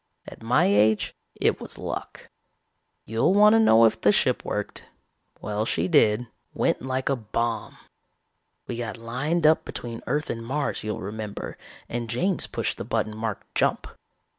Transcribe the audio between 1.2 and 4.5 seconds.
it was luck. "You'll want to know if the ship